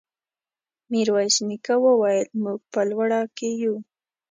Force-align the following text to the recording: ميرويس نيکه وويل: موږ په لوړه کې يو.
ميرويس 0.91 1.35
نيکه 1.47 1.75
وويل: 1.85 2.27
موږ 2.43 2.59
په 2.71 2.81
لوړه 2.89 3.19
کې 3.37 3.49
يو. 3.63 3.75